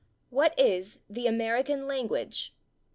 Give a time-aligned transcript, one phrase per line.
[0.31, 2.55] WHAT IS THE" AMERICAN LANGUAGE